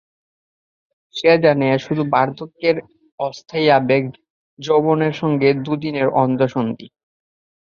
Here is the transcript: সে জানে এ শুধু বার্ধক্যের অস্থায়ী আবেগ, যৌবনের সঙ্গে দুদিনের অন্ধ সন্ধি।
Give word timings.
সে 1.15 1.31
জানে 1.43 1.65
এ 1.69 1.85
শুধু 1.85 2.03
বার্ধক্যের 2.13 2.75
অস্থায়ী 3.19 3.67
আবেগ, 3.71 4.03
যৌবনের 4.59 5.13
সঙ্গে 5.21 5.49
দুদিনের 5.65 6.07
অন্ধ 6.21 6.39
সন্ধি। 6.53 6.87